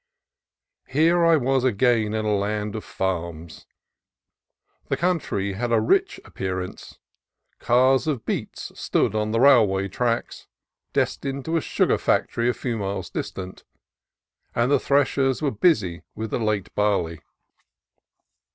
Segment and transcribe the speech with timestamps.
[0.87, 3.67] Here I was again in a land of farms.
[4.87, 6.97] The country had a rich appearance;
[7.59, 10.47] cars of beets stood on the railway tracks,
[10.91, 13.63] destined to a sugar factory a few miles distant,
[14.55, 17.21] and the threshers were busy with the late barley.